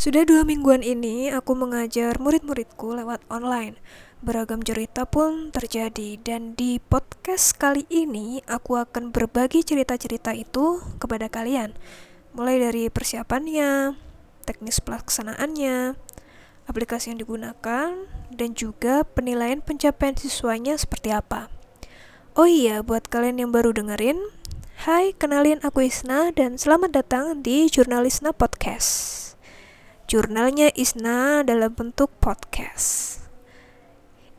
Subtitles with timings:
[0.00, 3.76] Sudah dua mingguan ini aku mengajar murid-muridku lewat online.
[4.24, 11.28] Beragam cerita pun terjadi dan di podcast kali ini aku akan berbagi cerita-cerita itu kepada
[11.28, 11.76] kalian.
[12.32, 13.92] Mulai dari persiapannya,
[14.48, 16.00] teknis pelaksanaannya,
[16.64, 17.92] aplikasi yang digunakan,
[18.32, 21.52] dan juga penilaian pencapaian siswanya seperti apa.
[22.40, 24.16] Oh iya, buat kalian yang baru dengerin,
[24.88, 29.29] Hai, kenalin aku Isna dan selamat datang di Jurnalisna Podcast.
[30.10, 33.22] Jurnalnya Isna dalam bentuk podcast.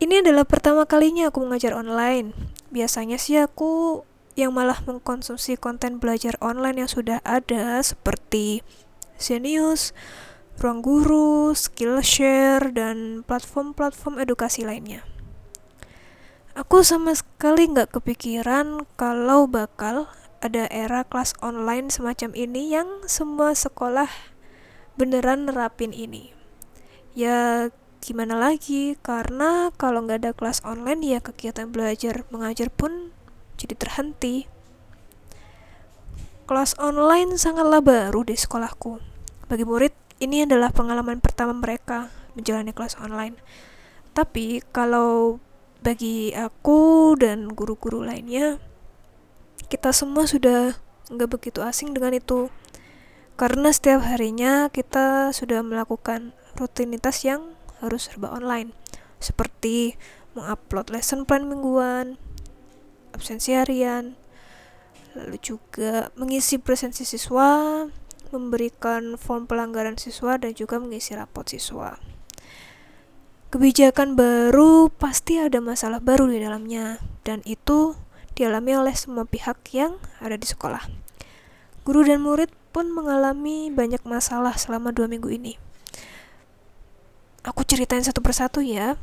[0.03, 2.35] Ini adalah pertama kalinya aku mengajar online.
[2.75, 4.03] Biasanya sih aku
[4.35, 8.67] yang malah mengkonsumsi konten belajar online yang sudah ada seperti
[9.15, 9.95] Zenius,
[10.59, 15.07] Ruang Guru, Skillshare, dan platform-platform edukasi lainnya.
[16.51, 20.11] Aku sama sekali nggak kepikiran kalau bakal
[20.43, 24.30] ada era kelas online semacam ini yang semua sekolah
[24.95, 26.33] beneran nerapin ini.
[27.15, 27.69] Ya
[28.01, 28.97] gimana lagi?
[28.99, 33.13] Karena kalau nggak ada kelas online ya kegiatan belajar mengajar pun
[33.55, 34.49] jadi terhenti.
[36.49, 38.99] Kelas online sangatlah baru di sekolahku.
[39.47, 43.39] Bagi murid ini adalah pengalaman pertama mereka menjalani kelas online.
[44.11, 45.39] Tapi kalau
[45.81, 48.61] bagi aku dan guru-guru lainnya
[49.65, 50.77] kita semua sudah
[51.09, 52.53] nggak begitu asing dengan itu
[53.41, 58.69] karena setiap harinya kita sudah melakukan rutinitas yang harus serba online
[59.17, 59.97] seperti
[60.37, 62.21] mengupload lesson plan mingguan,
[63.17, 64.13] absensi harian,
[65.17, 67.81] lalu juga mengisi presensi siswa,
[68.29, 71.97] memberikan form pelanggaran siswa dan juga mengisi rapot siswa.
[73.49, 77.97] Kebijakan baru pasti ada masalah baru di dalamnya dan itu
[78.37, 81.10] dialami oleh semua pihak yang ada di sekolah.
[81.81, 85.57] Guru dan murid pun mengalami banyak masalah selama dua minggu ini.
[87.41, 89.01] Aku ceritain satu persatu ya.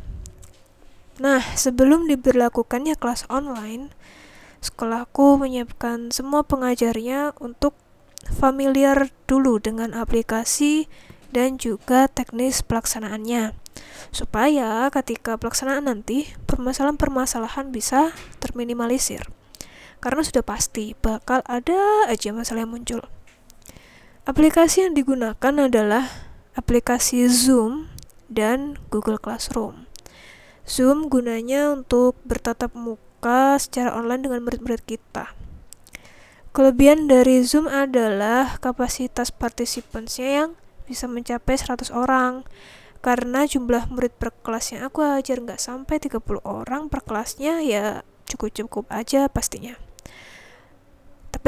[1.19, 3.91] Nah, sebelum diberlakukannya kelas online,
[4.63, 7.75] sekolahku menyiapkan semua pengajarnya untuk
[8.31, 10.87] familiar dulu dengan aplikasi
[11.35, 13.55] dan juga teknis pelaksanaannya
[14.11, 18.11] supaya ketika pelaksanaan nanti permasalahan-permasalahan bisa
[18.43, 19.29] terminimalisir
[19.99, 23.03] karena sudah pasti bakal ada aja masalah yang muncul.
[24.29, 26.05] Aplikasi yang digunakan adalah
[26.53, 27.89] aplikasi Zoom
[28.29, 29.89] dan Google Classroom.
[30.69, 35.33] Zoom gunanya untuk bertatap muka secara online dengan murid-murid kita.
[36.53, 40.51] Kelebihan dari Zoom adalah kapasitas partisipansnya yang
[40.85, 42.45] bisa mencapai 100 orang
[43.01, 48.03] karena jumlah murid per kelas yang aku ajar nggak sampai 30 orang per kelasnya ya
[48.27, 49.79] cukup-cukup aja pastinya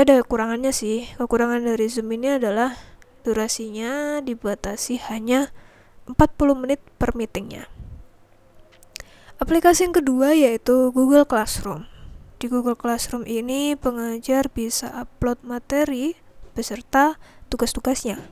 [0.00, 1.12] tapi ada kekurangannya sih.
[1.20, 2.72] Kekurangan dari zoom ini adalah
[3.20, 5.52] durasinya dibatasi hanya
[6.08, 6.16] 40
[6.56, 7.68] menit per meetingnya.
[9.36, 11.84] Aplikasi yang kedua yaitu Google Classroom.
[12.40, 16.16] Di Google Classroom ini pengajar bisa upload materi
[16.56, 17.20] beserta
[17.52, 18.24] tugas-tugasnya.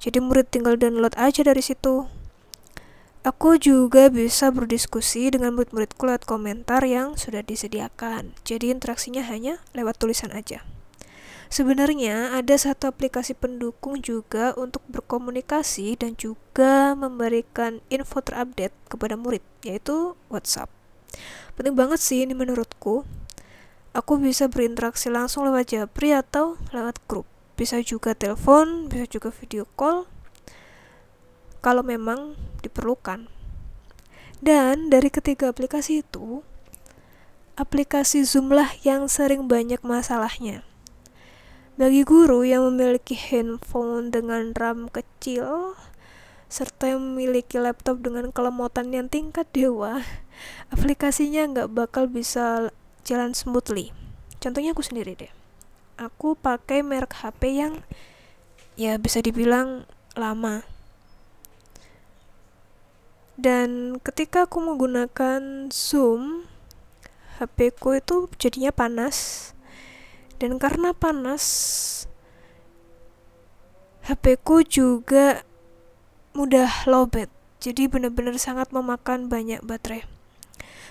[0.00, 2.08] Jadi murid tinggal download aja dari situ.
[3.20, 8.32] Aku juga bisa berdiskusi dengan murid-muridku lewat komentar yang sudah disediakan.
[8.48, 10.64] Jadi interaksinya hanya lewat tulisan aja.
[11.52, 19.44] Sebenarnya ada satu aplikasi pendukung juga untuk berkomunikasi dan juga memberikan info terupdate kepada murid,
[19.60, 20.72] yaitu WhatsApp.
[21.52, 23.04] Penting banget sih ini menurutku.
[23.92, 27.28] Aku bisa berinteraksi langsung lewat Japri atau lewat grup.
[27.52, 30.08] Bisa juga telepon, bisa juga video call
[31.60, 32.32] kalau memang
[32.64, 33.28] diperlukan.
[34.40, 36.40] Dan dari ketiga aplikasi itu,
[37.60, 40.71] aplikasi Zoom lah yang sering banyak masalahnya
[41.72, 45.72] bagi guru yang memiliki handphone dengan RAM kecil
[46.52, 50.04] serta yang memiliki laptop dengan kelemotan yang tingkat dewa,
[50.68, 52.68] aplikasinya nggak bakal bisa
[53.08, 53.96] jalan smoothly.
[54.36, 55.32] Contohnya aku sendiri deh.
[55.96, 57.80] Aku pakai merek HP yang
[58.76, 60.60] ya bisa dibilang lama.
[63.40, 66.44] Dan ketika aku menggunakan Zoom,
[67.40, 69.50] HP ku itu jadinya panas
[70.42, 71.46] dan karena panas
[74.02, 75.46] HP ku juga
[76.34, 77.30] mudah lowbat
[77.62, 80.02] jadi benar-benar sangat memakan banyak baterai.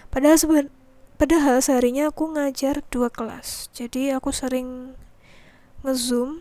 [0.07, 0.71] Padahal seben
[1.19, 3.67] padahal seharinya aku ngajar dua kelas.
[3.75, 4.95] Jadi aku sering
[5.83, 6.39] ngezoom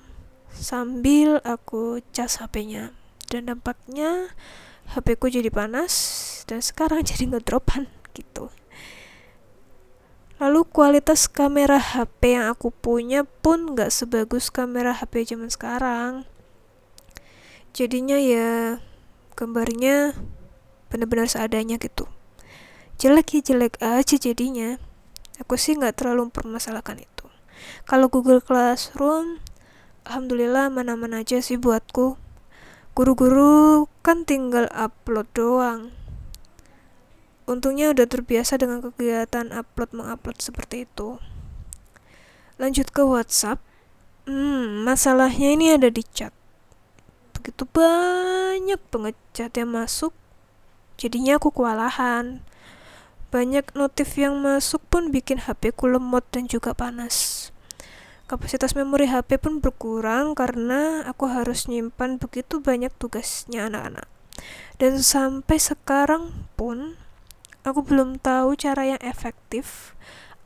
[0.54, 2.94] sambil aku cas HP-nya
[3.26, 4.30] dan dampaknya
[4.94, 5.94] HP ku jadi panas
[6.46, 8.54] dan sekarang jadi ngedropan gitu
[10.40, 16.24] Lalu kualitas kamera HP yang aku punya pun gak sebagus kamera HP zaman sekarang.
[17.76, 18.80] jadinya ya
[19.36, 20.16] gambarnya
[20.88, 22.08] benar-benar seadanya gitu.
[22.96, 24.80] Jelek ya jelek aja jadinya.
[25.44, 27.28] Aku sih nggak terlalu mempermasalahkan itu.
[27.84, 29.44] Kalau Google Classroom
[30.08, 32.16] alhamdulillah mana-mana aja sih buatku.
[32.96, 35.99] Guru-guru kan tinggal upload doang
[37.50, 41.18] untungnya udah terbiasa dengan kegiatan upload mengupload seperti itu.
[42.62, 43.58] Lanjut ke WhatsApp.
[44.30, 46.30] Hmm masalahnya ini ada di chat.
[47.34, 50.14] Begitu banyak banget chat yang masuk
[50.94, 52.44] jadinya aku kewalahan.
[53.34, 57.48] Banyak notif yang masuk pun bikin HP ku lemot dan juga panas.
[58.30, 64.06] Kapasitas memori HP pun berkurang karena aku harus nyimpan begitu banyak tugasnya anak-anak.
[64.78, 66.94] Dan sampai sekarang pun
[67.64, 69.92] aku belum tahu cara yang efektif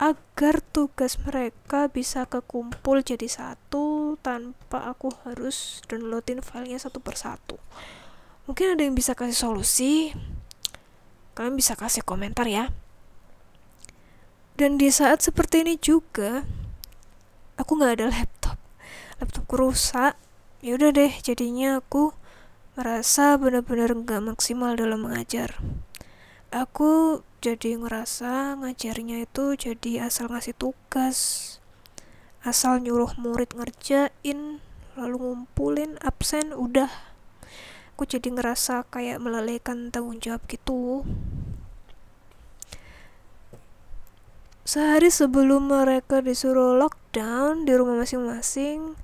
[0.02, 7.62] agar tugas mereka bisa kekumpul jadi satu tanpa aku harus downloadin filenya satu persatu.
[8.50, 10.10] Mungkin ada yang bisa kasih solusi?
[11.38, 12.74] Kalian bisa kasih komentar ya.
[14.54, 16.46] Dan di saat seperti ini juga
[17.54, 18.58] aku nggak ada laptop.
[19.22, 20.18] Laptopku rusak.
[20.64, 22.16] Ya udah deh jadinya aku
[22.74, 25.62] merasa benar-benar nggak maksimal dalam mengajar
[26.54, 31.18] aku jadi ngerasa ngajarnya itu jadi asal ngasih tugas
[32.44, 34.60] asal nyuruh murid ngerjain
[34.94, 36.92] lalu ngumpulin absen udah.
[37.94, 41.02] Aku jadi ngerasa kayak melalaikan tanggung jawab gitu.
[44.64, 48.96] Sehari sebelum mereka disuruh lockdown di rumah masing-masing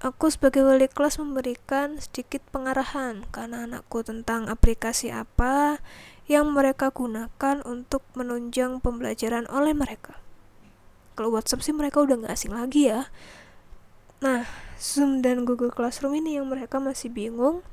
[0.00, 5.76] aku sebagai wali kelas memberikan sedikit pengarahan ke anak-anakku tentang aplikasi apa
[6.30, 10.14] yang mereka gunakan untuk menunjang pembelajaran oleh mereka.
[11.18, 13.10] Kalau WhatsApp sih mereka udah nggak asing lagi ya.
[14.22, 14.46] Nah,
[14.78, 17.66] Zoom dan Google Classroom ini yang mereka masih bingung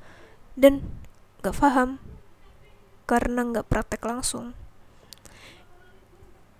[0.57, 0.81] dan
[1.45, 2.01] nggak paham
[3.05, 4.57] karena nggak praktek langsung.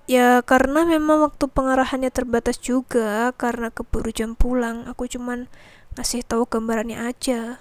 [0.06, 4.86] Ya karena memang waktu pengarahannya terbatas juga karena keburu jam pulang.
[4.86, 5.50] Aku cuman
[5.98, 7.58] ngasih tahu gambarannya aja.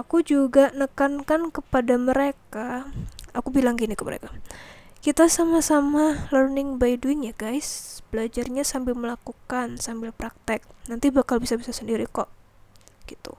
[0.00, 2.88] Aku juga nekankan kepada mereka
[3.40, 4.28] aku bilang gini ke mereka
[5.00, 8.00] kita sama-sama learning by doing ya guys.
[8.12, 10.60] Belajarnya sambil melakukan sambil praktek.
[10.92, 12.28] Nanti bakal bisa-bisa sendiri kok.
[13.08, 13.32] Gitu.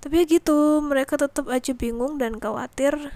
[0.00, 3.12] Tapi ya gitu mereka tetap aja bingung dan khawatir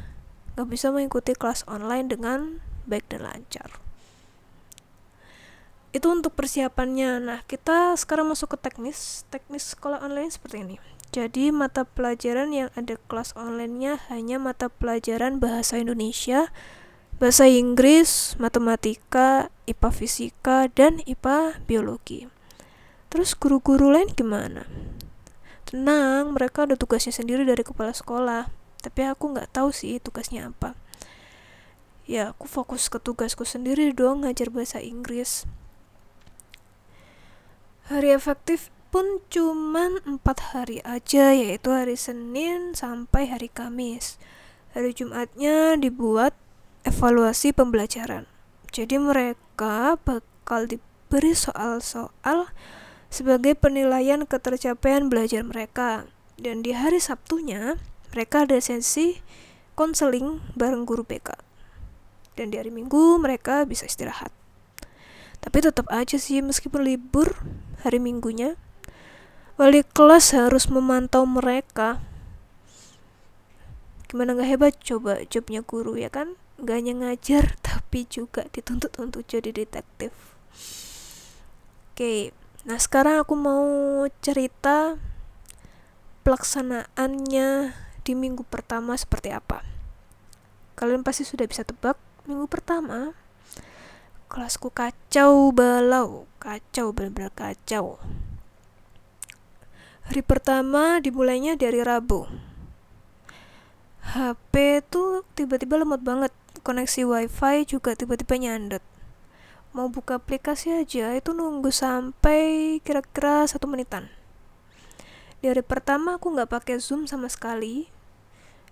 [0.60, 3.80] gak bisa mengikuti kelas online dengan baik dan lancar.
[5.96, 7.16] Itu untuk persiapannya.
[7.24, 9.24] Nah kita sekarang masuk ke teknis.
[9.32, 10.76] Teknis sekolah online seperti ini
[11.16, 16.52] jadi mata pelajaran yang ada kelas online-nya hanya mata pelajaran bahasa Indonesia,
[17.16, 22.28] bahasa Inggris, matematika, IPA fisika, dan IPA biologi.
[23.08, 24.68] Terus guru-guru lain gimana?
[25.64, 28.52] Tenang, mereka ada tugasnya sendiri dari kepala sekolah.
[28.84, 30.76] Tapi aku nggak tahu sih tugasnya apa.
[32.04, 35.48] Ya, aku fokus ke tugasku sendiri dong ngajar bahasa Inggris.
[37.88, 44.16] Hari efektif pun cuman empat hari aja yaitu hari Senin sampai hari Kamis.
[44.72, 46.32] Hari Jumatnya dibuat
[46.80, 48.24] evaluasi pembelajaran.
[48.72, 52.48] Jadi mereka bakal diberi soal-soal
[53.12, 56.08] sebagai penilaian ketercapaian belajar mereka.
[56.40, 57.76] Dan di hari Sabtunya
[58.16, 59.20] mereka ada sesi
[59.76, 61.36] konseling bareng guru BK
[62.32, 64.32] dan di hari Minggu mereka bisa istirahat.
[65.44, 67.36] Tapi tetap aja sih meskipun libur
[67.84, 68.56] hari Minggunya
[69.56, 72.04] wali kelas harus memantau mereka.
[74.06, 74.74] Gimana nggak hebat?
[74.84, 76.36] Coba jobnya guru ya kan?
[76.60, 80.12] Nggak hanya ngajar tapi juga dituntut untuk jadi detektif.
[81.92, 82.32] Oke
[82.66, 83.62] nah sekarang aku mau
[84.18, 84.98] cerita
[86.26, 87.70] pelaksanaannya
[88.02, 89.64] di minggu pertama seperti apa.
[90.76, 91.96] Kalian pasti sudah bisa tebak
[92.28, 93.16] minggu pertama.
[94.26, 97.96] Kelasku kacau balau kacau benar-benar kacau
[100.06, 102.30] Hari pertama dimulainya dari Rabu.
[104.06, 106.30] HP tuh tiba-tiba lemot banget.
[106.62, 108.82] Koneksi wifi juga tiba-tiba nyandet.
[109.74, 114.06] Mau buka aplikasi aja itu nunggu sampai kira-kira satu menitan.
[115.42, 117.90] Di hari pertama aku nggak pakai Zoom sama sekali.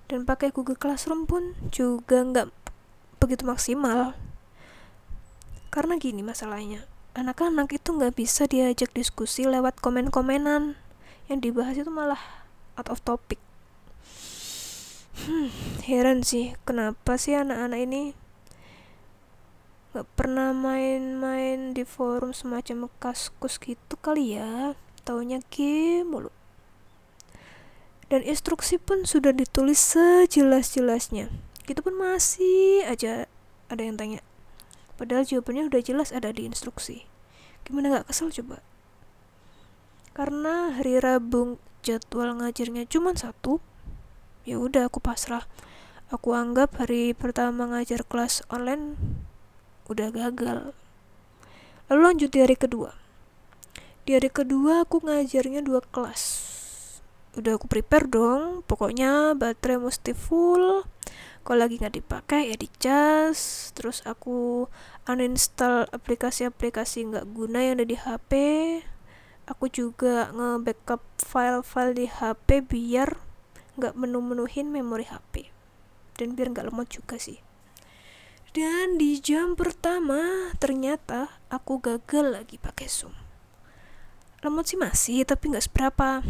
[0.07, 2.47] Dan pakai Google Classroom pun juga nggak
[3.19, 4.15] begitu maksimal.
[5.75, 6.87] Karena gini masalahnya,
[7.19, 10.79] anak-anak itu nggak bisa diajak diskusi lewat komen-komenan
[11.29, 12.21] yang dibahas itu malah
[12.77, 13.41] out of topic.
[15.25, 15.49] Hmm,
[15.87, 18.03] heran sih kenapa sih anak-anak ini
[19.95, 24.75] gak pernah main-main di forum semacam kaskus gitu kali ya?
[25.07, 26.35] Taunya game mulu.
[28.11, 31.31] Dan instruksi pun sudah ditulis sejelas-jelasnya.
[31.65, 33.31] Itu pun masih aja
[33.73, 34.21] ada yang tanya.
[35.01, 37.07] Padahal jawabannya udah jelas ada di instruksi.
[37.65, 38.61] Gimana gak kesel coba
[40.15, 43.59] karena hari Rabu jadwal ngajarnya cuma satu
[44.47, 45.45] ya udah aku pasrah.
[46.15, 48.95] Aku anggap hari pertama ngajar kelas online
[49.91, 50.71] udah gagal.
[51.91, 52.95] Lalu lanjut di hari kedua.
[54.07, 56.23] Di hari kedua aku ngajarnya dua kelas.
[57.35, 60.87] Udah aku prepare dong pokoknya baterai mesti full.
[61.43, 63.73] Kalau lagi nggak dipakai ya dicas.
[63.75, 64.71] Terus aku
[65.11, 68.33] uninstall aplikasi-aplikasi nggak guna yang ada di HP
[69.45, 73.21] aku juga nge-backup file-file di HP biar
[73.75, 75.51] nggak menu-menuhin memori HP
[76.15, 77.43] dan biar nggak lemot juga sih.
[78.55, 83.11] Dan di jam pertama ternyata aku gagal lagi pakai zoom.
[84.47, 86.23] Lemot sih masih tapi nggak seberapa.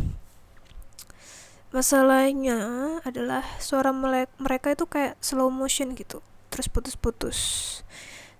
[1.74, 2.56] Masalahnya
[3.02, 3.92] adalah suara
[4.40, 6.24] mereka itu kayak slow motion gitu.
[6.48, 7.38] Terus putus-putus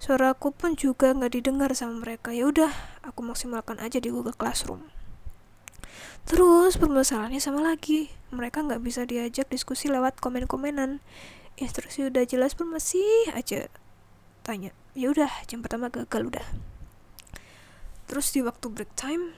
[0.05, 2.29] suara aku pun juga nggak didengar sama mereka.
[2.37, 2.69] Ya udah
[3.01, 4.85] aku maksimalkan aja di Google Classroom.
[6.29, 8.13] Terus permasalahannya sama lagi.
[8.29, 11.01] Mereka nggak bisa diajak diskusi lewat komen-komenan.
[11.57, 13.73] Instruksi udah jelas pun masih aja
[14.45, 14.77] tanya.
[14.93, 16.47] Ya udah jam pertama gagal udah.
[18.05, 19.33] Terus di waktu break time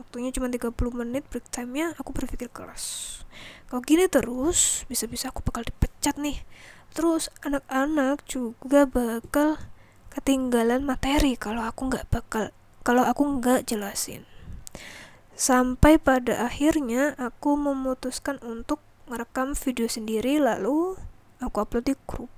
[0.00, 3.20] waktunya cuma 30 menit break time-nya aku berpikir keras.
[3.68, 6.40] Kalau gini terus bisa-bisa aku bakal dipecat nih.
[6.96, 9.60] Terus anak-anak juga bakal
[10.12, 12.52] ketinggalan materi kalau aku nggak bakal
[12.84, 14.28] kalau aku nggak jelasin.
[15.32, 21.00] Sampai pada akhirnya aku memutuskan untuk merekam video sendiri lalu
[21.40, 22.28] aku upload di grup.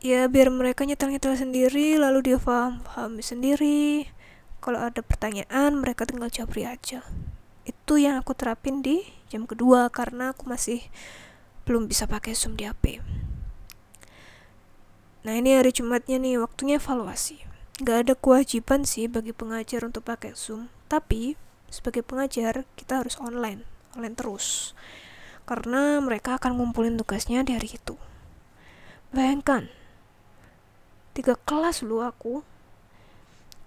[0.00, 4.08] Ya biar mereka nyetel-nyetel sendiri lalu dia paham-paham sendiri.
[4.62, 7.04] Kalau ada pertanyaan mereka tinggal japri aja.
[7.66, 10.86] Itu yang aku terapin di jam kedua karena aku masih
[11.68, 13.19] belum bisa pakai zoom di HP
[15.20, 17.44] nah ini hari Jumatnya nih waktunya evaluasi.
[17.80, 21.36] Gak ada kewajiban sih bagi pengajar untuk pakai zoom tapi
[21.70, 23.62] sebagai pengajar kita harus online
[23.94, 24.72] online terus.
[25.46, 27.98] Karena mereka akan ngumpulin tugasnya di hari itu.
[29.10, 29.70] Bayangkan
[31.14, 32.46] tiga kelas lu aku.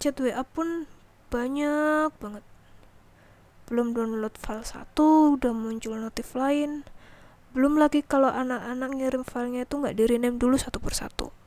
[0.00, 0.88] Chat WA pun
[1.28, 2.44] banyak banget.
[3.68, 6.84] Belum download file satu udah muncul notif lain.
[7.54, 11.43] Belum lagi kalau anak-anak ngirim filenya itu nggak di dulu satu persatu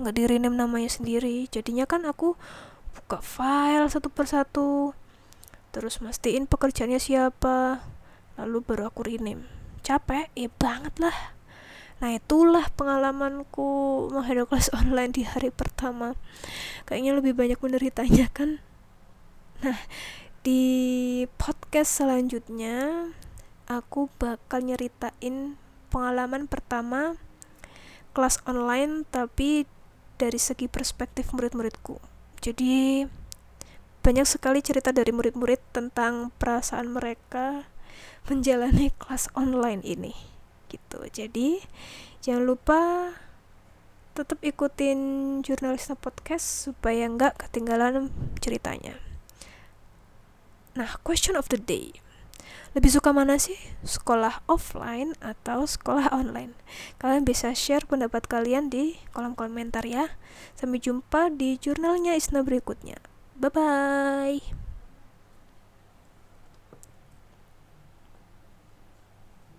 [0.00, 1.46] nggak di rename namanya sendiri.
[1.52, 2.34] Jadinya kan aku
[2.96, 4.96] buka file satu persatu
[5.70, 7.86] terus mastiin pekerjaannya siapa
[8.34, 9.44] lalu baru aku rename
[9.84, 10.32] capek?
[10.34, 11.36] Ya banget lah.
[12.00, 16.16] Nah itulah pengalamanku menghadapi kelas online di hari pertama.
[16.88, 18.58] Kayaknya lebih banyak menderitanya kan
[19.60, 19.76] Nah
[20.40, 20.62] di
[21.36, 23.12] podcast selanjutnya
[23.68, 25.60] Aku bakal nyeritain
[25.92, 27.14] pengalaman pertama
[28.10, 29.68] kelas online tapi
[30.20, 31.96] dari segi perspektif murid-muridku.
[32.44, 33.08] Jadi
[34.04, 37.64] banyak sekali cerita dari murid-murid tentang perasaan mereka
[38.28, 40.12] menjalani kelas online ini
[40.68, 41.00] gitu.
[41.08, 41.64] Jadi
[42.20, 42.80] jangan lupa
[44.12, 44.98] tetap ikutin
[45.40, 48.12] jurnalisme podcast supaya nggak ketinggalan
[48.44, 49.00] ceritanya.
[50.76, 51.96] Nah question of the day
[52.76, 53.58] lebih suka mana sih?
[53.82, 56.54] Sekolah offline atau sekolah online?
[57.02, 60.14] Kalian bisa share pendapat kalian di kolom komentar ya.
[60.54, 63.02] Sampai jumpa di jurnalnya Isna berikutnya.
[63.40, 64.69] Bye bye